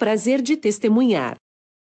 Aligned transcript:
prazer 0.00 0.40
de 0.40 0.56
testemunhar. 0.56 1.36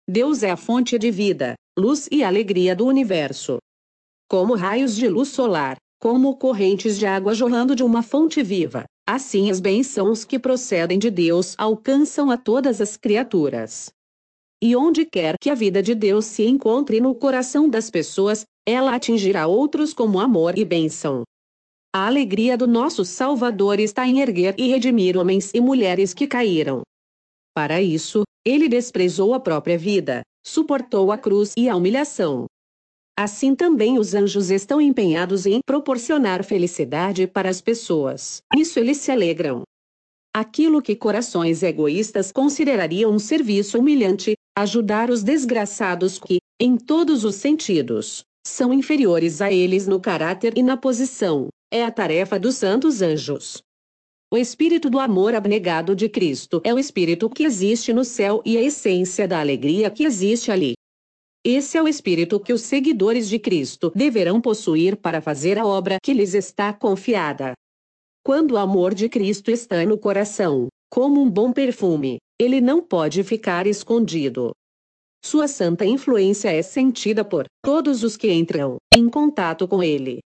Deus 0.08 0.42
é 0.42 0.50
a 0.50 0.56
fonte 0.56 0.98
de 0.98 1.10
vida, 1.10 1.52
luz 1.78 2.08
e 2.10 2.24
alegria 2.24 2.74
do 2.74 2.86
universo. 2.86 3.58
Como 4.26 4.54
raios 4.54 4.96
de 4.96 5.06
luz 5.06 5.28
solar, 5.28 5.76
como 6.00 6.34
correntes 6.38 6.98
de 6.98 7.04
água 7.04 7.34
jorrando 7.34 7.76
de 7.76 7.82
uma 7.82 8.02
fonte 8.02 8.42
viva, 8.42 8.84
assim 9.06 9.50
as 9.50 9.60
bênçãos 9.60 10.24
que 10.24 10.38
procedem 10.38 10.98
de 10.98 11.10
Deus 11.10 11.54
alcançam 11.58 12.30
a 12.30 12.38
todas 12.38 12.80
as 12.80 12.96
criaturas. 12.96 13.90
E 14.62 14.74
onde 14.74 15.04
quer 15.04 15.34
que 15.38 15.50
a 15.50 15.54
vida 15.54 15.82
de 15.82 15.94
Deus 15.94 16.24
se 16.24 16.46
encontre 16.46 17.02
no 17.02 17.14
coração 17.14 17.68
das 17.68 17.90
pessoas, 17.90 18.46
ela 18.66 18.94
atingirá 18.94 19.46
outros 19.46 19.92
como 19.92 20.20
amor 20.20 20.58
e 20.58 20.64
bênção. 20.64 21.22
A 21.94 22.06
alegria 22.06 22.56
do 22.56 22.66
nosso 22.66 23.04
Salvador 23.04 23.78
está 23.78 24.06
em 24.06 24.20
erguer 24.20 24.54
e 24.56 24.68
redimir 24.68 25.18
homens 25.18 25.50
e 25.52 25.60
mulheres 25.60 26.14
que 26.14 26.26
caíram. 26.26 26.80
Para 27.54 27.82
isso, 27.82 28.22
ele 28.44 28.68
desprezou 28.68 29.34
a 29.34 29.40
própria 29.40 29.76
vida, 29.76 30.22
suportou 30.44 31.12
a 31.12 31.18
cruz 31.18 31.52
e 31.56 31.68
a 31.68 31.76
humilhação. 31.76 32.46
Assim 33.18 33.54
também 33.54 33.98
os 33.98 34.14
anjos 34.14 34.50
estão 34.50 34.80
empenhados 34.80 35.44
em 35.44 35.60
proporcionar 35.66 36.42
felicidade 36.42 37.26
para 37.26 37.50
as 37.50 37.60
pessoas. 37.60 38.40
Isso 38.56 38.78
eles 38.78 38.98
se 38.98 39.10
alegram. 39.10 39.62
Aquilo 40.34 40.80
que 40.80 40.94
corações 40.94 41.62
egoístas 41.62 42.30
considerariam 42.32 43.12
um 43.12 43.18
serviço 43.18 43.78
humilhante, 43.78 44.34
ajudar 44.56 45.10
os 45.10 45.22
desgraçados 45.22 46.18
que, 46.18 46.38
em 46.58 46.76
todos 46.76 47.24
os 47.24 47.34
sentidos, 47.34 48.22
são 48.46 48.72
inferiores 48.72 49.42
a 49.42 49.52
eles 49.52 49.86
no 49.86 50.00
caráter 50.00 50.56
e 50.56 50.62
na 50.62 50.76
posição, 50.76 51.48
é 51.70 51.84
a 51.84 51.90
tarefa 51.90 52.38
dos 52.38 52.56
santos 52.56 53.02
anjos. 53.02 53.60
O 54.32 54.36
espírito 54.36 54.88
do 54.88 55.00
amor 55.00 55.34
abnegado 55.34 55.96
de 55.96 56.08
Cristo 56.08 56.60
é 56.62 56.72
o 56.72 56.78
espírito 56.78 57.28
que 57.28 57.42
existe 57.42 57.92
no 57.92 58.04
céu 58.04 58.40
e 58.44 58.56
a 58.56 58.62
essência 58.62 59.26
da 59.26 59.40
alegria 59.40 59.90
que 59.90 60.04
existe 60.04 60.52
ali. 60.52 60.74
Esse 61.44 61.76
é 61.76 61.82
o 61.82 61.88
espírito 61.88 62.38
que 62.38 62.52
os 62.52 62.60
seguidores 62.60 63.28
de 63.28 63.40
Cristo 63.40 63.90
deverão 63.92 64.40
possuir 64.40 64.96
para 64.96 65.20
fazer 65.20 65.58
a 65.58 65.66
obra 65.66 65.96
que 66.00 66.12
lhes 66.12 66.32
está 66.32 66.72
confiada. 66.72 67.54
Quando 68.24 68.52
o 68.52 68.56
amor 68.56 68.94
de 68.94 69.08
Cristo 69.08 69.50
está 69.50 69.84
no 69.84 69.98
coração, 69.98 70.68
como 70.88 71.20
um 71.20 71.28
bom 71.28 71.52
perfume, 71.52 72.18
ele 72.38 72.60
não 72.60 72.80
pode 72.80 73.24
ficar 73.24 73.66
escondido. 73.66 74.52
Sua 75.24 75.48
santa 75.48 75.84
influência 75.84 76.52
é 76.52 76.62
sentida 76.62 77.24
por 77.24 77.46
todos 77.64 78.04
os 78.04 78.16
que 78.16 78.32
entram 78.32 78.76
em 78.94 79.08
contato 79.08 79.66
com 79.66 79.82
ele. 79.82 80.20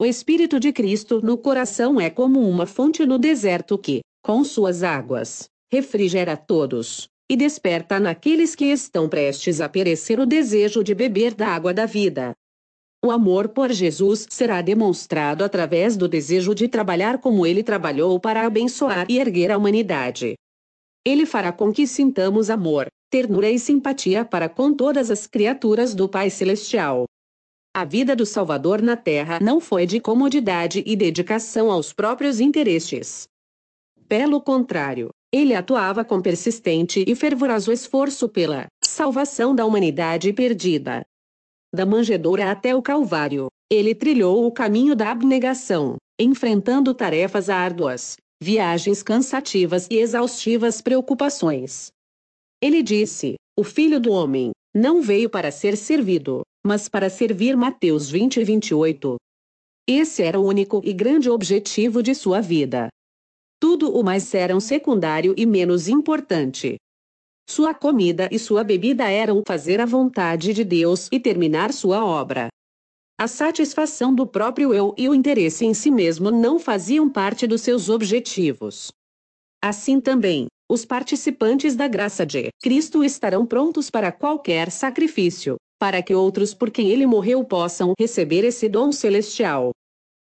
O 0.00 0.06
Espírito 0.06 0.58
de 0.58 0.72
Cristo 0.72 1.20
no 1.20 1.36
coração 1.36 2.00
é 2.00 2.08
como 2.08 2.40
uma 2.48 2.64
fonte 2.64 3.04
no 3.04 3.18
deserto 3.18 3.76
que, 3.76 4.00
com 4.24 4.42
suas 4.42 4.82
águas, 4.82 5.50
refrigera 5.70 6.38
todos, 6.38 7.06
e 7.30 7.36
desperta 7.36 8.00
naqueles 8.00 8.54
que 8.54 8.64
estão 8.64 9.10
prestes 9.10 9.60
a 9.60 9.68
perecer 9.68 10.18
o 10.18 10.24
desejo 10.24 10.82
de 10.82 10.94
beber 10.94 11.34
da 11.34 11.48
água 11.48 11.74
da 11.74 11.84
vida. 11.84 12.32
O 13.04 13.10
amor 13.10 13.50
por 13.50 13.70
Jesus 13.70 14.26
será 14.30 14.62
demonstrado 14.62 15.44
através 15.44 15.98
do 15.98 16.08
desejo 16.08 16.54
de 16.54 16.66
trabalhar 16.66 17.18
como 17.18 17.44
ele 17.44 17.62
trabalhou 17.62 18.18
para 18.18 18.46
abençoar 18.46 19.04
e 19.06 19.18
erguer 19.18 19.50
a 19.50 19.58
humanidade. 19.58 20.32
Ele 21.06 21.26
fará 21.26 21.52
com 21.52 21.70
que 21.70 21.86
sintamos 21.86 22.48
amor, 22.48 22.86
ternura 23.10 23.50
e 23.50 23.58
simpatia 23.58 24.24
para 24.24 24.48
com 24.48 24.72
todas 24.72 25.10
as 25.10 25.26
criaturas 25.26 25.94
do 25.94 26.08
Pai 26.08 26.30
Celestial. 26.30 27.04
A 27.72 27.84
vida 27.84 28.16
do 28.16 28.26
Salvador 28.26 28.82
na 28.82 28.96
Terra 28.96 29.38
não 29.40 29.60
foi 29.60 29.86
de 29.86 30.00
comodidade 30.00 30.82
e 30.84 30.96
dedicação 30.96 31.70
aos 31.70 31.92
próprios 31.92 32.40
interesses. 32.40 33.28
Pelo 34.08 34.40
contrário, 34.40 35.10
ele 35.32 35.54
atuava 35.54 36.04
com 36.04 36.20
persistente 36.20 37.04
e 37.06 37.14
fervoroso 37.14 37.70
esforço 37.70 38.28
pela 38.28 38.66
salvação 38.82 39.54
da 39.54 39.64
humanidade 39.64 40.32
perdida. 40.32 41.06
Da 41.72 41.86
manjedoura 41.86 42.50
até 42.50 42.74
o 42.74 42.82
Calvário, 42.82 43.46
ele 43.70 43.94
trilhou 43.94 44.44
o 44.44 44.50
caminho 44.50 44.96
da 44.96 45.12
abnegação, 45.12 45.94
enfrentando 46.18 46.92
tarefas 46.92 47.48
árduas, 47.48 48.16
viagens 48.42 49.00
cansativas 49.00 49.86
e 49.88 49.98
exaustivas 49.98 50.80
preocupações. 50.80 51.92
Ele 52.60 52.82
disse: 52.82 53.36
O 53.56 53.62
filho 53.62 54.00
do 54.00 54.10
homem 54.10 54.50
não 54.74 55.00
veio 55.00 55.30
para 55.30 55.52
ser 55.52 55.76
servido, 55.76 56.42
mas 56.64 56.88
para 56.88 57.08
servir 57.08 57.56
Mateus 57.56 58.10
20 58.10 58.40
e 58.40 58.44
28. 58.44 59.16
Esse 59.88 60.22
era 60.22 60.38
o 60.38 60.44
único 60.44 60.80
e 60.84 60.92
grande 60.92 61.30
objetivo 61.30 62.02
de 62.02 62.14
sua 62.14 62.40
vida. 62.40 62.88
Tudo 63.58 63.94
o 63.94 64.02
mais 64.02 64.32
era 64.34 64.56
um 64.56 64.60
secundário 64.60 65.34
e 65.36 65.44
menos 65.44 65.88
importante. 65.88 66.76
Sua 67.48 67.74
comida 67.74 68.28
e 68.30 68.38
sua 68.38 68.62
bebida 68.62 69.10
eram 69.10 69.42
fazer 69.46 69.80
a 69.80 69.86
vontade 69.86 70.54
de 70.54 70.64
Deus 70.64 71.08
e 71.10 71.18
terminar 71.18 71.72
sua 71.72 72.04
obra. 72.04 72.48
A 73.18 73.26
satisfação 73.26 74.14
do 74.14 74.26
próprio 74.26 74.72
eu 74.72 74.94
e 74.96 75.08
o 75.08 75.14
interesse 75.14 75.66
em 75.66 75.74
si 75.74 75.90
mesmo 75.90 76.30
não 76.30 76.58
faziam 76.58 77.10
parte 77.10 77.46
dos 77.46 77.60
seus 77.60 77.88
objetivos. 77.88 78.92
Assim 79.62 80.00
também, 80.00 80.46
os 80.70 80.84
participantes 80.84 81.74
da 81.74 81.88
graça 81.88 82.24
de 82.24 82.50
Cristo 82.62 83.04
estarão 83.04 83.44
prontos 83.44 83.90
para 83.90 84.12
qualquer 84.12 84.70
sacrifício, 84.70 85.56
para 85.80 86.02
que 86.02 86.14
outros 86.14 86.52
por 86.52 86.70
quem 86.70 86.90
ele 86.90 87.06
morreu 87.06 87.42
possam 87.42 87.94
receber 87.98 88.44
esse 88.44 88.68
dom 88.68 88.92
celestial. 88.92 89.70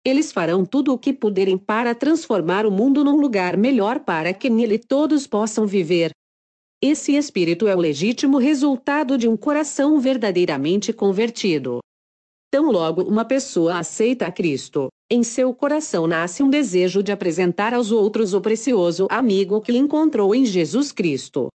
Eles 0.05 0.31
farão 0.31 0.65
tudo 0.65 0.93
o 0.93 0.97
que 0.97 1.11
puderem 1.11 1.57
para 1.57 1.93
transformar 1.93 2.65
o 2.65 2.71
mundo 2.71 3.03
num 3.03 3.17
lugar 3.17 3.57
melhor 3.57 3.99
para 3.99 4.33
que 4.33 4.49
nele 4.49 4.79
todos 4.79 5.27
possam 5.27 5.67
viver. 5.67 6.11
Esse 6.81 7.15
espírito 7.15 7.67
é 7.67 7.75
o 7.75 7.79
legítimo 7.79 8.37
resultado 8.37 9.17
de 9.17 9.27
um 9.27 9.35
coração 9.35 9.99
verdadeiramente 9.99 10.93
convertido. 10.93 11.79
Tão 12.49 12.71
logo 12.71 13.03
uma 13.03 13.25
pessoa 13.25 13.79
aceita 13.79 14.27
a 14.27 14.31
Cristo, 14.31 14.87
em 15.11 15.23
seu 15.23 15.53
coração 15.53 16.07
nasce 16.07 16.41
um 16.41 16.49
desejo 16.49 17.03
de 17.03 17.11
apresentar 17.11 17.73
aos 17.73 17.91
outros 17.91 18.33
o 18.33 18.39
precioso 18.39 19.07
amigo 19.09 19.59
que 19.59 19.75
encontrou 19.75 20.33
em 20.33 20.45
Jesus 20.45 20.91
Cristo. 20.91 21.49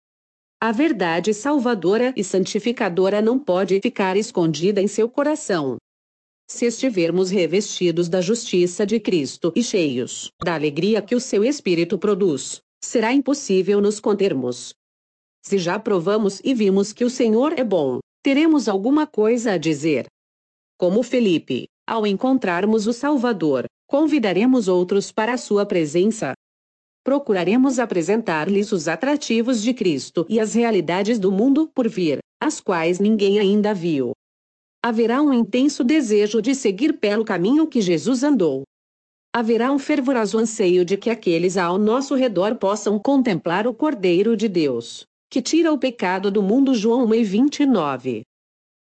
A 0.67 0.73
verdade 0.73 1.33
salvadora 1.33 2.13
e 2.17 2.25
santificadora 2.25 3.23
não 3.23 3.39
pode 3.39 3.81
ficar 3.81 4.17
escondida 4.17 4.83
em 4.83 4.89
seu 4.89 5.09
coração. 5.09 5.77
Se 6.51 6.67
estivermos 6.67 7.31
revestidos 7.31 8.09
da 8.09 8.21
justiça 8.21 8.85
de 8.85 8.99
Cristo 8.99 9.53
e 9.55 9.63
cheios 9.63 10.33
da 10.43 10.55
alegria 10.55 11.01
que 11.01 11.15
o 11.15 11.21
seu 11.21 11.45
Espírito 11.45 11.97
produz, 11.97 12.59
será 12.83 13.13
impossível 13.13 13.81
nos 13.81 14.01
contermos. 14.01 14.75
Se 15.41 15.57
já 15.57 15.79
provamos 15.79 16.41
e 16.43 16.53
vimos 16.53 16.93
que 16.93 17.05
o 17.05 17.11
Senhor 17.11 17.53
é 17.57 17.63
bom, 17.63 18.01
teremos 18.21 18.67
alguma 18.67 19.07
coisa 19.07 19.53
a 19.53 19.59
dizer. 19.59 20.07
Como 20.77 21.05
Felipe, 21.05 21.69
ao 21.87 22.05
encontrarmos 22.05 22.89
o 22.89 22.93
Salvador, 22.93 23.67
convidaremos 23.87 24.67
outros 24.67 25.13
para 25.13 25.35
a 25.35 25.39
sua 25.39 25.65
presença, 25.65 26.33
procuraremos 27.07 27.79
apresentar-lhes 27.79 28.73
os 28.73 28.89
atrativos 28.89 29.63
de 29.63 29.73
Cristo 29.73 30.27
e 30.29 30.41
as 30.41 30.55
realidades 30.55 31.21
do 31.21 31.31
mundo 31.31 31.71
por 31.73 31.89
vir, 31.89 32.19
as 32.43 32.61
quais 32.61 32.99
ninguém 32.99 33.39
ainda 33.39 33.73
viu. 33.73 34.11
Haverá 34.85 35.23
um 35.23 35.33
intenso 35.33 35.85
desejo 35.85 36.43
de 36.43 36.53
seguir 36.53 36.95
pelo 36.95 37.25
caminho 37.25 37.69
que 37.69 37.81
Jesus 37.81 38.25
andou. 38.25 38.65
Haverá 39.33 39.71
um 39.71 39.79
fervoroso 39.79 40.37
anseio 40.37 40.85
de 40.85 40.97
que 40.97 41.09
aqueles 41.09 41.57
ao 41.57 41.79
nosso 41.79 42.17
redor 42.17 42.57
possam 42.57 42.99
contemplar 42.99 43.69
o 43.69 43.73
Cordeiro 43.73 44.37
de 44.37 44.49
Deus, 44.49 45.07
que 45.31 45.41
tira 45.41 45.73
o 45.73 45.79
pecado 45.79 46.29
do 46.29 46.43
mundo. 46.43 46.75
João 46.75 47.05
1 47.05 47.23
29. 47.23 48.23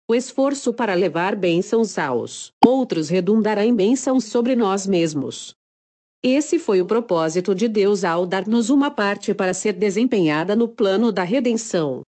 O 0.08 0.14
esforço 0.14 0.72
para 0.72 0.94
levar 0.94 1.34
bênçãos 1.34 1.98
aos 1.98 2.52
outros 2.64 3.08
redundará 3.08 3.66
em 3.66 3.74
bênçãos 3.74 4.26
sobre 4.26 4.54
nós 4.54 4.86
mesmos. 4.86 5.56
Esse 6.24 6.56
foi 6.56 6.80
o 6.80 6.86
propósito 6.86 7.52
de 7.52 7.66
Deus 7.66 8.04
ao 8.04 8.24
dar-nos 8.24 8.70
uma 8.70 8.92
parte 8.92 9.34
para 9.34 9.52
ser 9.52 9.72
desempenhada 9.72 10.54
no 10.54 10.68
plano 10.68 11.10
da 11.10 11.24
redenção. 11.24 12.02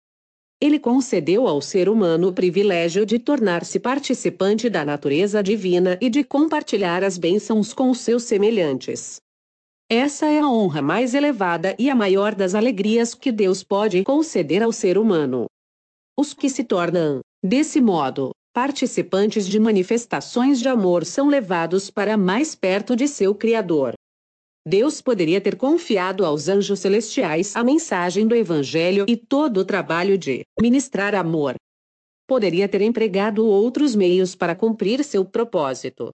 Ele 0.61 0.81
concedeu 0.81 1.47
ao 1.47 1.63
ser 1.63 1.89
humano 1.89 2.29
o 2.29 2.33
privilégio 2.33 3.07
de 3.07 3.21
tornar-se 3.21 3.79
participante 3.79 4.69
da 4.69 4.85
natureza 4.85 5.41
divina 5.43 5.97
e 6.01 6.11
de 6.11 6.25
compartilhar 6.25 7.05
as 7.05 7.17
bênçãos 7.17 7.73
com 7.73 7.89
os 7.89 8.01
seus 8.01 8.25
semelhantes. 8.25 9.21
Essa 9.89 10.27
é 10.27 10.41
a 10.41 10.49
honra 10.49 10.83
mais 10.83 11.15
elevada 11.15 11.77
e 11.79 11.89
a 11.89 11.95
maior 11.95 12.35
das 12.35 12.57
alegrias 12.57 13.15
que 13.15 13.31
Deus 13.31 13.63
pode 13.63 14.03
conceder 14.03 14.61
ao 14.61 14.73
ser 14.73 14.99
humano. 14.99 15.47
Os 16.19 16.35
que 16.35 16.51
se 16.51 16.65
tornam, 16.65 17.21
desse 17.43 17.81
modo, 17.81 18.33
participantes 18.53 19.47
de 19.47 19.61
manifestações 19.61 20.61
de 20.61 20.69
amor 20.69 21.05
são 21.05 21.29
levados 21.29 21.91
para 21.91 22.17
mais 22.17 22.57
perto 22.57 22.97
de 22.97 23.07
seu 23.07 23.35
Criador. 23.35 23.95
Deus 24.67 25.01
poderia 25.01 25.41
ter 25.41 25.57
confiado 25.57 26.25
aos 26.25 26.49
anjos 26.49 26.81
celestiais 26.81 27.57
a 27.57 27.65
mensagem 27.65 28.27
do 28.27 28.35
Evangelho 28.35 29.07
e 29.09 29.17
todo 29.17 29.59
o 29.59 29.65
trabalho 29.65 30.19
de 30.19 30.43
ministrar 30.61 31.15
amor. 31.15 31.55
Poderia 32.29 32.69
ter 32.69 32.83
empregado 32.83 33.47
outros 33.47 33.95
meios 33.95 34.35
para 34.35 34.55
cumprir 34.55 35.03
seu 35.03 35.25
propósito. 35.25 36.11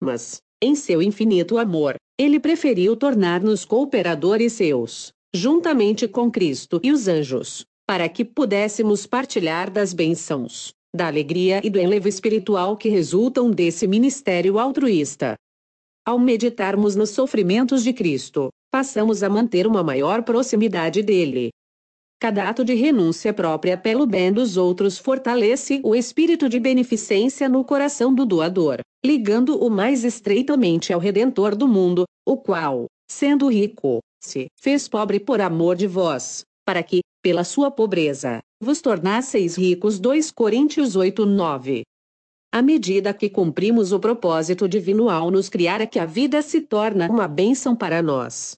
Mas, 0.00 0.40
em 0.62 0.74
seu 0.74 1.02
infinito 1.02 1.56
amor, 1.56 1.96
ele 2.18 2.38
preferiu 2.38 2.94
tornar-nos 2.94 3.64
cooperadores 3.64 4.52
seus, 4.52 5.10
juntamente 5.34 6.06
com 6.06 6.30
Cristo 6.30 6.80
e 6.82 6.92
os 6.92 7.08
anjos, 7.08 7.64
para 7.88 8.08
que 8.10 8.24
pudéssemos 8.24 9.06
partilhar 9.06 9.70
das 9.70 9.94
bênçãos, 9.94 10.74
da 10.94 11.06
alegria 11.06 11.62
e 11.64 11.70
do 11.70 11.78
enlevo 11.78 12.08
espiritual 12.08 12.76
que 12.76 12.90
resultam 12.90 13.50
desse 13.50 13.86
ministério 13.86 14.58
altruísta. 14.58 15.34
Ao 16.06 16.18
meditarmos 16.18 16.96
nos 16.96 17.10
sofrimentos 17.10 17.84
de 17.84 17.92
Cristo, 17.92 18.48
passamos 18.72 19.22
a 19.22 19.28
manter 19.28 19.66
uma 19.66 19.82
maior 19.82 20.22
proximidade 20.22 21.02
dele. 21.02 21.50
Cada 22.18 22.48
ato 22.48 22.64
de 22.64 22.74
renúncia 22.74 23.34
própria 23.34 23.76
pelo 23.76 24.06
bem 24.06 24.32
dos 24.32 24.56
outros 24.56 24.98
fortalece 24.98 25.80
o 25.84 25.94
espírito 25.94 26.48
de 26.48 26.58
beneficência 26.58 27.48
no 27.48 27.64
coração 27.64 28.14
do 28.14 28.24
doador, 28.24 28.80
ligando-o 29.04 29.68
mais 29.68 30.02
estreitamente 30.02 30.92
ao 30.92 31.00
Redentor 31.00 31.54
do 31.54 31.68
mundo, 31.68 32.04
o 32.26 32.36
qual, 32.36 32.86
sendo 33.10 33.48
rico, 33.48 34.00
se 34.22 34.46
fez 34.58 34.88
pobre 34.88 35.20
por 35.20 35.40
amor 35.40 35.76
de 35.76 35.86
vós, 35.86 36.44
para 36.66 36.82
que, 36.82 37.00
pela 37.22 37.44
sua 37.44 37.70
pobreza, 37.70 38.40
vos 38.62 38.80
tornasseis 38.80 39.56
ricos. 39.56 39.98
2 39.98 40.30
Coríntios 40.30 40.96
8, 40.96 41.26
9. 41.26 41.82
À 42.52 42.62
medida 42.62 43.14
que 43.14 43.30
cumprimos 43.30 43.92
o 43.92 44.00
propósito 44.00 44.68
divino 44.68 45.08
ao 45.08 45.30
nos 45.30 45.48
criar 45.48 45.80
é 45.80 45.86
que 45.86 45.98
a 45.98 46.06
vida 46.06 46.42
se 46.42 46.60
torna 46.60 47.08
uma 47.08 47.28
bênção 47.28 47.76
para 47.76 48.02
nós. 48.02 48.56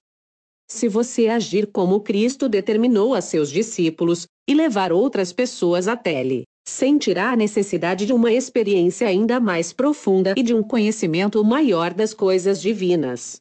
Se 0.71 0.89
você 0.89 1.29
agir 1.29 1.71
como 1.71 2.00
Cristo 2.00 2.49
determinou 2.49 3.15
a 3.15 3.21
seus 3.21 3.50
discípulos, 3.50 4.27
e 4.49 4.55
levar 4.55 4.93
outras 4.93 5.33
pessoas 5.33 5.87
até 5.87 6.21
Ele, 6.21 6.44
sentirá 6.67 7.31
a 7.31 7.37
necessidade 7.37 8.06
de 8.06 8.12
uma 8.12 8.33
experiência 8.33 9.06
ainda 9.06 9.39
mais 9.39 9.73
profunda 9.73 10.35
e 10.37 10.43
de 10.43 10.55
um 10.55 10.62
conhecimento 10.62 11.45
maior 11.45 11.93
das 11.93 12.12
coisas 12.15 12.61
divinas. 12.61 13.41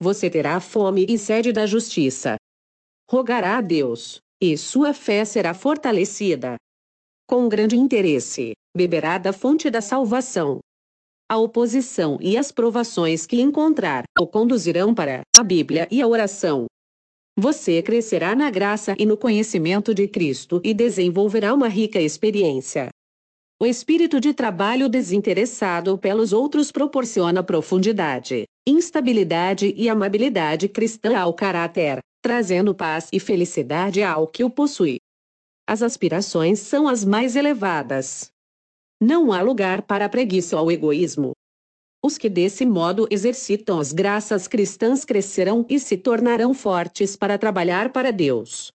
Você 0.00 0.28
terá 0.30 0.58
fome 0.60 1.06
e 1.08 1.18
sede 1.18 1.52
da 1.52 1.66
justiça. 1.66 2.36
Rogará 3.10 3.58
a 3.58 3.60
Deus, 3.60 4.20
e 4.40 4.56
sua 4.56 4.94
fé 4.94 5.24
será 5.24 5.54
fortalecida. 5.54 6.56
Com 7.26 7.48
grande 7.48 7.76
interesse, 7.76 8.52
beberá 8.76 9.18
da 9.18 9.32
fonte 9.32 9.70
da 9.70 9.80
salvação. 9.80 10.60
A 11.28 11.38
oposição 11.38 12.18
e 12.20 12.36
as 12.36 12.52
provações 12.52 13.26
que 13.26 13.40
encontrar 13.40 14.04
o 14.18 14.26
conduzirão 14.26 14.94
para 14.94 15.22
a 15.36 15.42
Bíblia 15.42 15.88
e 15.90 16.02
a 16.02 16.06
oração. 16.06 16.66
Você 17.38 17.80
crescerá 17.82 18.34
na 18.34 18.50
graça 18.50 18.94
e 18.98 19.06
no 19.06 19.16
conhecimento 19.16 19.94
de 19.94 20.06
Cristo 20.06 20.60
e 20.62 20.74
desenvolverá 20.74 21.54
uma 21.54 21.68
rica 21.68 22.00
experiência. 22.00 22.90
O 23.60 23.64
espírito 23.64 24.20
de 24.20 24.34
trabalho 24.34 24.88
desinteressado 24.88 25.96
pelos 25.96 26.32
outros 26.32 26.72
proporciona 26.72 27.42
profundidade, 27.42 28.44
instabilidade 28.66 29.72
e 29.76 29.88
amabilidade 29.88 30.68
cristã 30.68 31.16
ao 31.16 31.32
caráter, 31.32 32.00
trazendo 32.20 32.74
paz 32.74 33.08
e 33.12 33.20
felicidade 33.20 34.02
ao 34.02 34.26
que 34.26 34.44
o 34.44 34.50
possui. 34.50 34.98
As 35.66 35.80
aspirações 35.80 36.58
são 36.58 36.88
as 36.88 37.04
mais 37.04 37.36
elevadas. 37.36 38.32
Não 39.04 39.32
há 39.32 39.42
lugar 39.42 39.82
para 39.82 40.04
a 40.04 40.08
preguiça 40.08 40.56
ou 40.60 40.70
egoísmo. 40.70 41.32
Os 42.04 42.16
que 42.16 42.28
desse 42.28 42.64
modo 42.64 43.08
exercitam 43.10 43.80
as 43.80 43.92
graças 43.92 44.46
cristãs 44.46 45.04
crescerão 45.04 45.66
e 45.68 45.80
se 45.80 45.96
tornarão 45.96 46.54
fortes 46.54 47.16
para 47.16 47.36
trabalhar 47.36 47.90
para 47.90 48.12
Deus. 48.12 48.70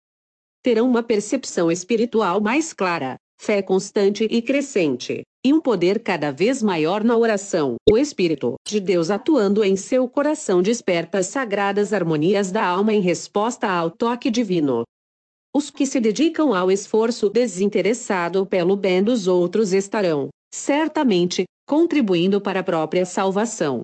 Terão 0.64 0.88
uma 0.90 1.04
percepção 1.04 1.70
espiritual 1.70 2.40
mais 2.40 2.72
clara, 2.72 3.18
fé 3.38 3.62
constante 3.62 4.24
e 4.32 4.42
crescente, 4.42 5.24
e 5.46 5.52
um 5.52 5.60
poder 5.60 6.02
cada 6.02 6.32
vez 6.32 6.64
maior 6.64 7.04
na 7.04 7.18
oração. 7.18 7.76
O 7.92 7.98
Espírito 7.98 8.56
de 8.66 8.80
Deus 8.80 9.10
atuando 9.10 9.62
em 9.62 9.76
seu 9.76 10.08
coração 10.08 10.62
desperta 10.62 11.18
as 11.18 11.28
sagradas 11.28 11.92
harmonias 11.92 12.50
da 12.50 12.66
alma 12.66 12.94
em 12.94 13.02
resposta 13.02 13.68
ao 13.68 13.92
toque 13.92 14.32
divino. 14.32 14.86
Os 15.56 15.70
que 15.70 15.86
se 15.86 16.00
dedicam 16.00 16.56
ao 16.56 16.72
esforço 16.72 17.30
desinteressado 17.30 18.44
pelo 18.44 18.76
bem 18.76 19.04
dos 19.04 19.28
outros 19.28 19.72
estarão, 19.72 20.30
certamente, 20.52 21.44
contribuindo 21.68 22.42
para 22.42 22.62
a 22.62 22.64
própria 22.64 23.06
salvação. 23.06 23.84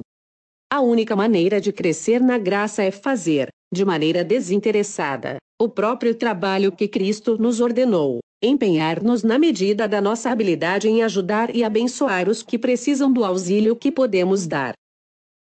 A 0.71 0.81
única 0.81 1.15
maneira 1.15 1.61
de 1.61 1.71
crescer 1.71 2.21
na 2.21 2.39
graça 2.39 2.81
é 2.81 2.89
fazer, 2.89 3.49
de 3.71 3.85
maneira 3.85 4.23
desinteressada, 4.23 5.37
o 5.61 5.69
próprio 5.69 6.15
trabalho 6.15 6.71
que 6.71 6.87
Cristo 6.87 7.37
nos 7.37 7.61
ordenou, 7.61 8.19
empenhar-nos 8.43 9.21
na 9.21 9.37
medida 9.37 9.87
da 9.87 10.01
nossa 10.01 10.31
habilidade 10.31 10.87
em 10.87 11.03
ajudar 11.03 11.55
e 11.55 11.63
abençoar 11.63 12.27
os 12.27 12.41
que 12.41 12.57
precisam 12.57 13.13
do 13.13 13.23
auxílio 13.23 13.75
que 13.75 13.91
podemos 13.91 14.47
dar. 14.47 14.73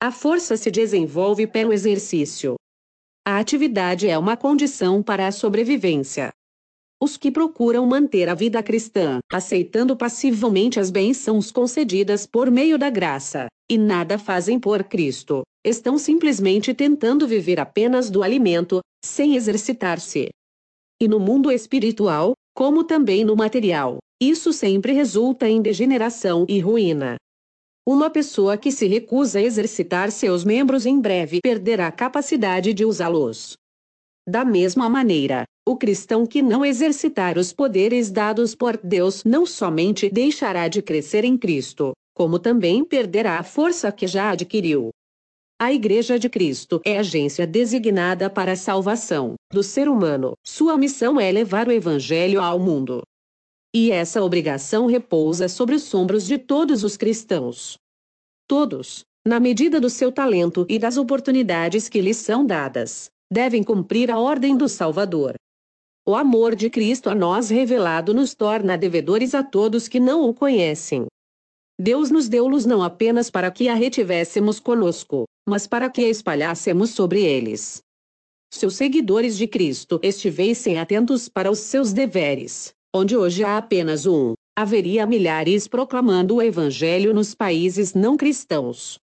A 0.02 0.10
força 0.10 0.56
se 0.56 0.70
desenvolve 0.72 1.46
pelo 1.46 1.72
exercício. 1.72 2.56
A 3.28 3.40
atividade 3.40 4.08
é 4.08 4.16
uma 4.16 4.36
condição 4.36 5.02
para 5.02 5.26
a 5.26 5.32
sobrevivência. 5.32 6.30
Os 7.02 7.16
que 7.16 7.32
procuram 7.32 7.84
manter 7.84 8.28
a 8.28 8.34
vida 8.34 8.62
cristã, 8.62 9.18
aceitando 9.32 9.96
passivamente 9.96 10.78
as 10.78 10.92
bênçãos 10.92 11.50
concedidas 11.50 12.24
por 12.24 12.52
meio 12.52 12.78
da 12.78 12.88
graça, 12.88 13.48
e 13.68 13.76
nada 13.76 14.16
fazem 14.16 14.60
por 14.60 14.84
Cristo, 14.84 15.42
estão 15.66 15.98
simplesmente 15.98 16.72
tentando 16.72 17.26
viver 17.26 17.58
apenas 17.58 18.10
do 18.10 18.22
alimento, 18.22 18.78
sem 19.04 19.34
exercitar-se. 19.34 20.28
E 21.02 21.08
no 21.08 21.18
mundo 21.18 21.50
espiritual, 21.50 22.32
como 22.54 22.84
também 22.84 23.24
no 23.24 23.34
material, 23.34 23.98
isso 24.22 24.52
sempre 24.52 24.92
resulta 24.92 25.48
em 25.48 25.60
degeneração 25.60 26.46
e 26.48 26.60
ruína. 26.60 27.16
Uma 27.88 28.10
pessoa 28.10 28.56
que 28.56 28.72
se 28.72 28.88
recusa 28.88 29.38
a 29.38 29.42
exercitar 29.42 30.10
seus 30.10 30.42
membros 30.42 30.86
em 30.86 31.00
breve 31.00 31.38
perderá 31.40 31.86
a 31.86 31.92
capacidade 31.92 32.74
de 32.74 32.84
usá-los. 32.84 33.56
Da 34.28 34.44
mesma 34.44 34.88
maneira, 34.88 35.44
o 35.64 35.76
cristão 35.76 36.26
que 36.26 36.42
não 36.42 36.64
exercitar 36.64 37.38
os 37.38 37.52
poderes 37.52 38.10
dados 38.10 38.56
por 38.56 38.76
Deus 38.76 39.22
não 39.22 39.46
somente 39.46 40.10
deixará 40.10 40.66
de 40.66 40.82
crescer 40.82 41.22
em 41.22 41.38
Cristo, 41.38 41.92
como 42.12 42.40
também 42.40 42.84
perderá 42.84 43.38
a 43.38 43.44
força 43.44 43.92
que 43.92 44.08
já 44.08 44.30
adquiriu. 44.30 44.90
A 45.56 45.72
Igreja 45.72 46.18
de 46.18 46.28
Cristo 46.28 46.80
é 46.84 46.98
agência 46.98 47.46
designada 47.46 48.28
para 48.28 48.52
a 48.52 48.56
salvação 48.56 49.36
do 49.52 49.62
ser 49.62 49.88
humano. 49.88 50.32
Sua 50.44 50.76
missão 50.76 51.20
é 51.20 51.30
levar 51.30 51.68
o 51.68 51.72
Evangelho 51.72 52.40
ao 52.42 52.58
mundo. 52.58 53.02
E 53.74 53.90
essa 53.90 54.22
obrigação 54.22 54.86
repousa 54.86 55.48
sobre 55.48 55.74
os 55.74 55.94
ombros 55.94 56.26
de 56.26 56.38
todos 56.38 56.82
os 56.84 56.96
cristãos. 56.96 57.76
Todos, 58.48 59.04
na 59.26 59.40
medida 59.40 59.80
do 59.80 59.90
seu 59.90 60.12
talento 60.12 60.64
e 60.68 60.78
das 60.78 60.96
oportunidades 60.96 61.88
que 61.88 62.00
lhes 62.00 62.16
são 62.16 62.46
dadas, 62.46 63.10
devem 63.30 63.62
cumprir 63.62 64.10
a 64.10 64.18
ordem 64.18 64.56
do 64.56 64.68
Salvador. 64.68 65.34
O 66.06 66.14
amor 66.14 66.54
de 66.54 66.70
Cristo 66.70 67.10
a 67.10 67.14
nós 67.14 67.50
revelado 67.50 68.14
nos 68.14 68.34
torna 68.34 68.78
devedores 68.78 69.34
a 69.34 69.42
todos 69.42 69.88
que 69.88 69.98
não 69.98 70.28
o 70.28 70.32
conhecem. 70.32 71.06
Deus 71.78 72.10
nos 72.10 72.28
deu 72.28 72.46
luz 72.46 72.64
não 72.64 72.82
apenas 72.82 73.28
para 73.28 73.50
que 73.50 73.68
a 73.68 73.74
retivéssemos 73.74 74.60
conosco, 74.60 75.24
mas 75.46 75.66
para 75.66 75.90
que 75.90 76.04
a 76.04 76.08
espalhássemos 76.08 76.90
sobre 76.90 77.24
eles. 77.24 77.82
Se 78.54 78.64
os 78.64 78.76
seguidores 78.76 79.36
de 79.36 79.48
Cristo 79.48 79.98
estivessem 80.02 80.78
atentos 80.78 81.28
para 81.28 81.50
os 81.50 81.58
seus 81.58 81.92
deveres, 81.92 82.72
onde 82.96 83.16
hoje 83.16 83.44
há 83.44 83.58
apenas 83.58 84.06
um, 84.06 84.32
haveria 84.56 85.06
milhares 85.06 85.68
proclamando 85.68 86.36
o 86.36 86.42
Evangelho 86.42 87.12
nos 87.12 87.34
países 87.34 87.92
não 87.92 88.16
cristãos. 88.16 88.98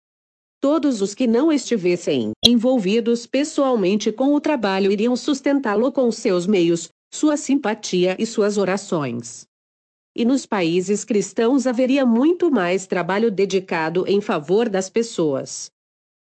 Todos 0.60 1.00
os 1.00 1.14
que 1.14 1.26
não 1.26 1.50
estivessem 1.50 2.32
envolvidos 2.44 3.26
pessoalmente 3.26 4.12
com 4.12 4.34
o 4.34 4.40
trabalho 4.40 4.92
iriam 4.92 5.16
sustentá-lo 5.16 5.90
com 5.90 6.10
seus 6.12 6.46
meios, 6.46 6.90
sua 7.14 7.36
simpatia 7.36 8.14
e 8.18 8.26
suas 8.26 8.58
orações. 8.58 9.46
E 10.14 10.24
nos 10.24 10.44
países 10.44 11.04
cristãos 11.04 11.66
haveria 11.66 12.04
muito 12.04 12.50
mais 12.50 12.86
trabalho 12.86 13.30
dedicado 13.30 14.04
em 14.06 14.20
favor 14.20 14.68
das 14.68 14.90
pessoas. 14.90 15.70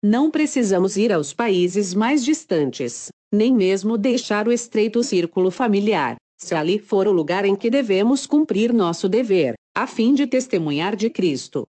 Não 0.04 0.32
precisamos 0.32 0.96
ir 0.96 1.12
aos 1.12 1.34
países 1.34 1.94
mais 1.94 2.24
distantes, 2.24 3.10
nem 3.34 3.54
mesmo 3.54 3.98
deixar 3.98 4.48
o 4.48 4.52
estreito 4.52 5.04
círculo 5.04 5.52
familiar, 5.52 6.16
se 6.42 6.56
ali 6.56 6.80
for 6.80 7.08
o 7.08 7.12
lugar 7.12 7.46
em 7.46 7.56
que 7.56 7.70
devemos 7.70 8.26
cumprir 8.26 8.74
nosso 8.74 9.08
dever, 9.08 9.54
a 9.76 9.86
fim 9.86 10.14
de 10.14 10.26
testemunhar 10.26 10.96
de 10.96 11.10
Cristo. 11.10 11.68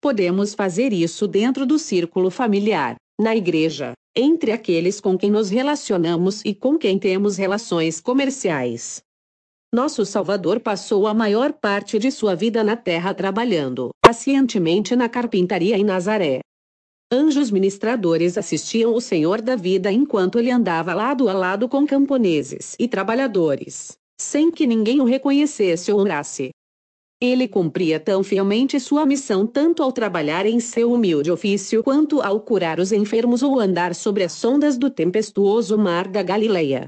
Podemos 0.00 0.54
fazer 0.54 0.92
isso 0.92 1.28
dentro 1.28 1.66
do 1.66 1.78
círculo 1.78 2.30
familiar, 2.30 2.96
na 3.20 3.36
igreja, 3.36 3.92
entre 4.16 4.50
aqueles 4.50 5.00
com 5.00 5.18
quem 5.18 5.30
nos 5.30 5.50
relacionamos 5.50 6.42
e 6.44 6.54
com 6.54 6.78
quem 6.78 6.98
temos 6.98 7.36
relações 7.36 8.00
comerciais. 8.00 9.02
Nosso 9.72 10.06
Salvador 10.06 10.60
passou 10.60 11.06
a 11.06 11.12
maior 11.12 11.52
parte 11.52 11.98
de 11.98 12.10
sua 12.10 12.34
vida 12.34 12.64
na 12.64 12.76
terra 12.76 13.12
trabalhando 13.12 13.90
pacientemente 14.02 14.96
na 14.96 15.06
carpintaria 15.06 15.76
em 15.76 15.84
Nazaré. 15.84 16.40
Anjos 17.12 17.50
ministradores 17.50 18.38
assistiam 18.38 18.94
o 18.94 19.00
Senhor 19.00 19.42
da 19.42 19.56
vida 19.56 19.92
enquanto 19.92 20.38
ele 20.38 20.50
andava 20.50 20.94
lado 20.94 21.28
a 21.28 21.34
lado 21.34 21.68
com 21.68 21.86
camponeses 21.86 22.74
e 22.78 22.88
trabalhadores, 22.88 23.97
sem 24.20 24.50
que 24.50 24.66
ninguém 24.66 25.00
o 25.00 25.04
reconhecesse 25.04 25.92
ou 25.92 26.00
honrasse. 26.00 26.50
Ele 27.20 27.48
cumpria 27.48 27.98
tão 27.98 28.22
fielmente 28.22 28.78
sua 28.78 29.04
missão 29.04 29.44
tanto 29.44 29.82
ao 29.82 29.90
trabalhar 29.90 30.46
em 30.46 30.60
seu 30.60 30.92
humilde 30.92 31.30
ofício 31.32 31.82
quanto 31.82 32.20
ao 32.20 32.40
curar 32.40 32.78
os 32.78 32.92
enfermos 32.92 33.42
ou 33.42 33.58
andar 33.58 33.94
sobre 33.94 34.22
as 34.22 34.44
ondas 34.44 34.78
do 34.78 34.88
tempestuoso 34.88 35.76
mar 35.76 36.06
da 36.06 36.22
Galileia. 36.22 36.86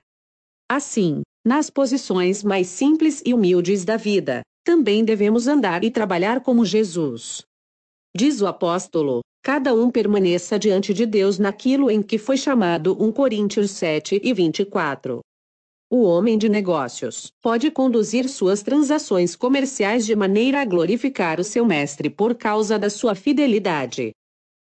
Assim, 0.71 1.23
nas 1.45 1.69
posições 1.69 2.45
mais 2.45 2.69
simples 2.69 3.21
e 3.27 3.35
humildes 3.35 3.85
da 3.85 3.97
vida, 3.97 4.43
também 4.65 5.05
devemos 5.05 5.49
andar 5.49 5.83
e 5.83 5.91
trabalhar 5.91 6.43
como 6.43 6.65
Jesus. 6.65 7.43
Diz 8.17 8.41
o 8.41 8.47
apóstolo: 8.47 9.21
cada 9.43 9.75
um 9.75 9.91
permaneça 9.91 10.59
diante 10.59 10.95
de 10.95 11.07
Deus 11.07 11.41
naquilo 11.41 11.91
em 11.91 12.03
que 12.03 12.19
foi 12.19 12.37
chamado 12.37 12.97
1 13.03 13.11
Coríntios 13.11 13.73
7 13.73 14.21
e 14.23 14.33
24. 14.33 15.21
O 15.93 16.05
homem 16.05 16.39
de 16.39 16.49
negócios 16.49 17.33
pode 17.43 17.69
conduzir 17.69 18.29
suas 18.29 18.63
transações 18.63 19.35
comerciais 19.35 20.07
de 20.07 20.15
maneira 20.15 20.61
a 20.61 20.65
glorificar 20.65 21.41
o 21.41 21.45
seu 21.45 21.67
mestre 21.67 22.09
por 22.09 22.37
causa 22.37 22.79
da 22.79 22.89
sua 22.89 23.17
fidelidade. 23.17 24.13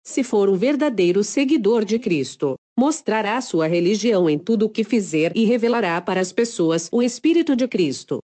Se 0.04 0.24
for 0.24 0.50
um 0.50 0.56
verdadeiro 0.56 1.24
seguidor 1.24 1.86
de 1.86 2.00
Cristo, 2.00 2.56
mostrará 2.76 3.40
sua 3.42 3.68
religião 3.68 4.28
em 4.28 4.40
tudo 4.40 4.66
o 4.66 4.70
que 4.70 4.84
fizer 4.84 5.32
e 5.36 5.46
revelará 5.46 6.02
para 6.02 6.20
as 6.20 6.32
pessoas 6.32 6.90
o 6.92 7.00
Espírito 7.00 7.56
de 7.56 7.68
Cristo. 7.68 8.18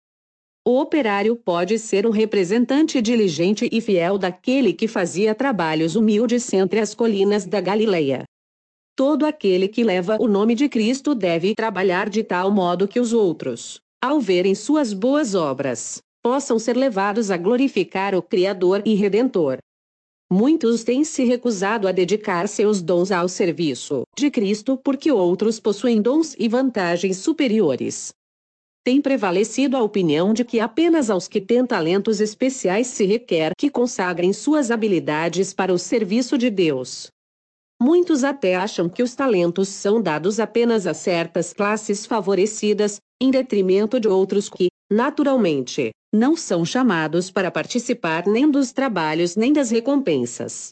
O 0.65 0.79
operário 0.79 1.36
pode 1.36 1.77
ser 1.77 2.08
um 2.08 2.12
representante 2.12 3.00
diligente 3.03 3.69
e 3.72 3.79
fiel 3.81 4.17
daquele 4.17 4.74
que 4.74 4.88
fazia 4.88 5.36
trabalhos 5.36 5.96
humildes 5.96 6.51
entre 6.53 6.79
as 6.79 6.96
colinas 6.96 7.46
da 7.46 7.62
Galileia. 7.62 8.24
Todo 9.00 9.25
aquele 9.25 9.70
que 9.70 9.82
leva 9.82 10.18
o 10.20 10.27
nome 10.27 10.53
de 10.53 10.68
Cristo 10.68 11.15
deve 11.15 11.56
trabalhar 11.56 12.10
de 12.10 12.22
tal 12.22 12.51
modo 12.51 12.86
que 12.86 13.00
os 13.00 13.13
outros, 13.13 13.79
ao 14.03 14.20
verem 14.20 14.53
suas 14.53 14.91
boas 14.91 15.34
obras, 15.34 16.01
possam 16.22 16.60
ser 16.60 16.75
levados 16.75 17.32
a 17.32 17.38
glorificar 17.38 18.13
o 18.13 18.22
Criador 18.22 18.84
e 18.86 18.96
Redentor. 18.96 19.60
Muitos 20.29 20.84
têm 20.84 21.06
se 21.06 21.24
recusado 21.24 21.88
a 21.88 21.94
dedicar 21.94 22.46
seus 22.50 22.82
dons 22.82 23.10
ao 23.10 23.29
serviço 23.29 24.03
de 24.18 24.29
Cristo 24.29 24.75
porque 24.75 25.10
outros 25.10 25.62
possuem 25.62 26.01
dons 26.01 26.36
e 26.38 26.50
vantagens 26.50 27.15
superiores. 27.20 28.12
Tem 28.84 29.01
prevalecido 29.01 29.77
a 29.77 29.82
opinião 29.82 30.34
de 30.34 30.44
que 30.44 30.60
apenas 30.60 31.10
aos 31.10 31.25
que 31.25 31.39
têm 31.39 31.65
talentos 31.65 32.20
especiais 32.20 32.88
se 32.88 33.06
requer 33.06 33.53
que 33.58 33.70
consagrem 33.70 34.34
suas 34.34 34.70
habilidades 34.70 35.53
para 35.53 35.74
o 35.74 35.79
serviço 35.79 36.38
de 36.38 36.50
Deus. 36.50 37.10
Muitos 37.81 38.25
até 38.25 38.55
acham 38.55 38.89
que 38.89 39.01
os 39.01 39.15
talentos 39.15 39.69
são 39.69 40.01
dados 40.01 40.38
apenas 40.38 40.86
a 40.86 40.93
certas 40.93 41.53
classes 41.53 42.05
favorecidas, 42.05 43.00
em 43.21 43.31
detrimento 43.31 44.00
de 44.00 44.07
outros 44.07 44.50
que, 44.50 44.67
naturalmente, 44.91 45.91
não 46.13 46.36
são 46.36 46.65
chamados 46.65 47.31
para 47.31 47.50
participar 47.50 48.27
nem 48.27 48.50
dos 48.50 48.74
trabalhos 48.74 49.38
nem 49.38 49.53
das 49.53 49.69
recompensas. 49.69 50.71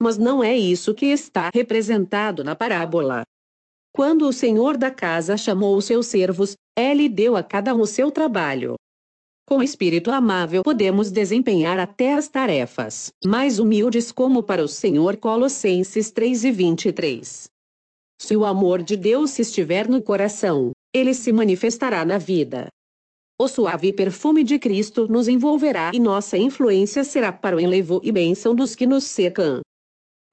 Mas 0.00 0.18
não 0.18 0.44
é 0.44 0.54
isso 0.54 0.94
que 0.94 1.06
está 1.06 1.50
representado 1.54 2.44
na 2.44 2.54
parábola. 2.54 3.22
Quando 3.94 4.28
o 4.28 4.32
senhor 4.32 4.76
da 4.76 4.90
casa 4.90 5.38
chamou 5.38 5.74
os 5.74 5.86
seus 5.86 6.06
servos, 6.06 6.54
ele 6.76 7.08
deu 7.08 7.34
a 7.34 7.42
cada 7.42 7.74
um 7.74 7.80
o 7.80 7.86
seu 7.86 8.10
trabalho. 8.10 8.74
Com 9.48 9.62
espírito 9.62 10.10
amável 10.10 10.64
podemos 10.64 11.12
desempenhar 11.12 11.78
até 11.78 12.14
as 12.14 12.26
tarefas 12.26 13.12
mais 13.24 13.60
humildes 13.60 14.10
como 14.10 14.42
para 14.42 14.60
o 14.60 14.66
Senhor 14.66 15.16
Colossenses 15.18 16.10
3 16.10 16.46
e 16.46 16.50
23. 16.50 17.48
Se 18.20 18.36
o 18.36 18.44
amor 18.44 18.82
de 18.82 18.96
Deus 18.96 19.38
estiver 19.38 19.88
no 19.88 20.02
coração, 20.02 20.72
ele 20.92 21.14
se 21.14 21.32
manifestará 21.32 22.04
na 22.04 22.18
vida. 22.18 22.66
O 23.40 23.46
suave 23.46 23.92
perfume 23.92 24.42
de 24.42 24.58
Cristo 24.58 25.06
nos 25.06 25.28
envolverá 25.28 25.92
e 25.94 26.00
nossa 26.00 26.36
influência 26.36 27.04
será 27.04 27.30
para 27.30 27.54
o 27.54 27.60
enlevo 27.60 28.00
e 28.02 28.10
bênção 28.10 28.52
dos 28.52 28.74
que 28.74 28.84
nos 28.84 29.04
cercam. 29.04 29.60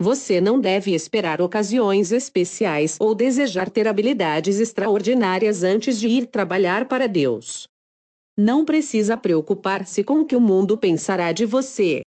Você 0.02 0.42
não 0.42 0.60
deve 0.60 0.92
esperar 0.92 1.40
ocasiões 1.40 2.12
especiais 2.12 2.98
ou 3.00 3.14
desejar 3.14 3.70
ter 3.70 3.88
habilidades 3.88 4.60
extraordinárias 4.60 5.62
antes 5.62 6.00
de 6.00 6.08
ir 6.08 6.26
trabalhar 6.26 6.88
para 6.88 7.08
Deus. 7.08 7.72
Não 8.38 8.66
precisa 8.66 9.16
preocupar-se 9.16 10.04
com 10.04 10.22
o 10.22 10.26
que 10.26 10.36
o 10.36 10.42
mundo 10.42 10.76
pensará 10.76 11.32
de 11.32 11.46
você. 11.46 12.02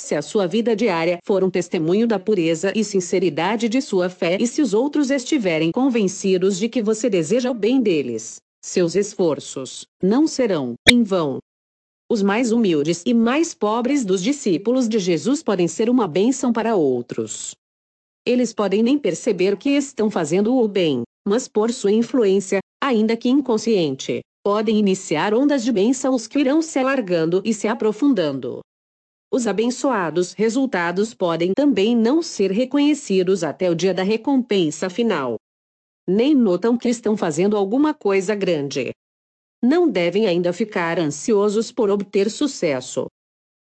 Se 0.00 0.14
a 0.14 0.22
sua 0.22 0.46
vida 0.46 0.76
diária 0.76 1.18
for 1.26 1.42
um 1.42 1.50
testemunho 1.50 2.06
da 2.06 2.20
pureza 2.20 2.72
e 2.76 2.84
sinceridade 2.84 3.68
de 3.68 3.82
sua 3.82 4.08
fé 4.08 4.38
e 4.40 4.46
se 4.46 4.62
os 4.62 4.72
outros 4.72 5.10
estiverem 5.10 5.72
convencidos 5.72 6.56
de 6.56 6.68
que 6.68 6.80
você 6.80 7.10
deseja 7.10 7.50
o 7.50 7.54
bem 7.54 7.82
deles, 7.82 8.36
seus 8.64 8.94
esforços 8.94 9.84
não 10.00 10.28
serão 10.28 10.74
em 10.88 11.02
vão. 11.02 11.38
Os 12.08 12.22
mais 12.22 12.52
humildes 12.52 13.02
e 13.04 13.12
mais 13.12 13.52
pobres 13.52 14.04
dos 14.04 14.22
discípulos 14.22 14.88
de 14.88 15.00
Jesus 15.00 15.42
podem 15.42 15.66
ser 15.66 15.90
uma 15.90 16.06
bênção 16.06 16.52
para 16.52 16.76
outros. 16.76 17.56
Eles 18.24 18.54
podem 18.54 18.80
nem 18.80 18.96
perceber 18.96 19.56
que 19.56 19.70
estão 19.70 20.08
fazendo 20.08 20.56
o 20.56 20.68
bem, 20.68 21.02
mas 21.26 21.48
por 21.48 21.72
sua 21.72 21.90
influência, 21.90 22.60
ainda 22.80 23.16
que 23.16 23.28
inconsciente, 23.28 24.20
podem 24.42 24.78
iniciar 24.78 25.34
ondas 25.34 25.64
de 25.64 25.72
bênçãos 25.72 26.26
que 26.26 26.38
irão 26.38 26.62
se 26.62 26.78
alargando 26.78 27.42
e 27.44 27.52
se 27.52 27.68
aprofundando. 27.68 28.60
Os 29.30 29.46
abençoados 29.46 30.32
resultados 30.32 31.12
podem 31.12 31.52
também 31.54 31.94
não 31.94 32.22
ser 32.22 32.50
reconhecidos 32.50 33.44
até 33.44 33.70
o 33.70 33.74
dia 33.74 33.92
da 33.92 34.02
recompensa 34.02 34.88
final. 34.88 35.36
Nem 36.08 36.34
notam 36.34 36.78
que 36.78 36.88
estão 36.88 37.16
fazendo 37.16 37.56
alguma 37.56 37.92
coisa 37.92 38.34
grande. 38.34 38.90
Não 39.62 39.90
devem 39.90 40.26
ainda 40.26 40.52
ficar 40.52 40.98
ansiosos 40.98 41.70
por 41.70 41.90
obter 41.90 42.30
sucesso. 42.30 43.06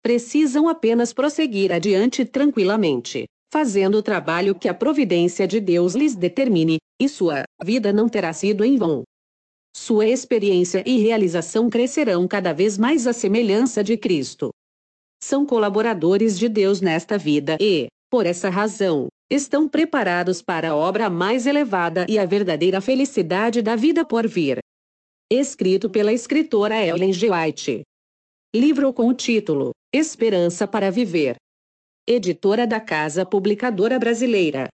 Precisam 0.03 0.69
apenas 0.69 1.13
prosseguir 1.13 1.71
adiante 1.71 2.25
tranquilamente, 2.25 3.27
fazendo 3.53 3.99
o 3.99 4.03
trabalho 4.03 4.55
que 4.55 4.69
a 4.69 4.75
providência 4.75 5.47
de 5.47 5.61
Deus 5.61 5.95
lhes 5.95 6.17
determine, 6.17 6.79
e 6.99 7.09
sua 7.09 7.45
vida 7.63 7.93
não 7.93 8.09
terá 8.09 8.33
sido 8.33 8.65
em 8.65 8.77
vão. 8.77 9.03
Sua 9.75 10.07
experiência 10.07 10.83
e 10.87 10.99
realização 10.99 11.71
crescerão 11.71 12.29
cada 12.29 12.53
vez 12.53 12.77
mais 12.77 13.07
à 13.07 13.13
semelhança 13.13 13.83
de 13.83 13.97
Cristo. 13.97 14.51
São 15.23 15.47
colaboradores 15.47 16.39
de 16.39 16.49
Deus 16.49 16.81
nesta 16.81 17.17
vida 17.17 17.57
e, 17.61 17.87
por 18.11 18.27
essa 18.27 18.51
razão, 18.51 19.09
estão 19.31 19.67
preparados 19.69 20.43
para 20.43 20.71
a 20.71 20.77
obra 20.77 21.09
mais 21.09 21.47
elevada 21.47 22.05
e 22.09 22.19
a 22.19 22.27
verdadeira 22.27 22.81
felicidade 22.81 23.63
da 23.63 23.75
vida 23.75 24.05
por 24.05 24.29
vir. 24.29 24.59
Escrito 25.31 25.89
pela 25.89 26.13
escritora 26.13 26.85
Ellen 26.85 27.13
G. 27.13 27.31
White. 27.31 27.83
Livro 28.55 28.93
com 28.93 29.09
o 29.09 29.15
título 29.15 29.71
Esperança 29.91 30.69
para 30.69 30.91
Viver. 30.91 31.37
Editora 32.07 32.67
da 32.67 32.79
Casa 32.81 33.25
Publicadora 33.25 33.99
Brasileira. 33.99 34.67